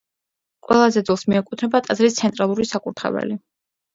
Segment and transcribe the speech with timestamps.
[0.67, 3.37] ყველაზე ძველს მიეკუთვნება ტაძრის ცენტრალური საკურთხეველი.